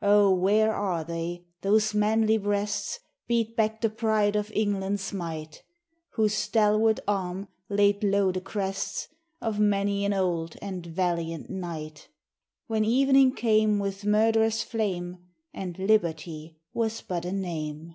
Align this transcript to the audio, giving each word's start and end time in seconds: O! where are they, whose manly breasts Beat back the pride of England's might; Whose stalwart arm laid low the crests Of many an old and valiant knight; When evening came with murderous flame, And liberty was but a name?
O! 0.00 0.34
where 0.34 0.74
are 0.74 1.04
they, 1.04 1.44
whose 1.62 1.94
manly 1.94 2.36
breasts 2.36 2.98
Beat 3.28 3.54
back 3.54 3.80
the 3.80 3.90
pride 3.90 4.34
of 4.34 4.50
England's 4.50 5.12
might; 5.12 5.62
Whose 6.14 6.34
stalwart 6.34 6.98
arm 7.06 7.46
laid 7.68 8.02
low 8.02 8.32
the 8.32 8.40
crests 8.40 9.06
Of 9.40 9.60
many 9.60 10.04
an 10.04 10.12
old 10.12 10.56
and 10.60 10.84
valiant 10.84 11.48
knight; 11.48 12.08
When 12.66 12.84
evening 12.84 13.36
came 13.36 13.78
with 13.78 14.04
murderous 14.04 14.64
flame, 14.64 15.18
And 15.54 15.78
liberty 15.78 16.56
was 16.74 17.00
but 17.00 17.24
a 17.24 17.30
name? 17.30 17.94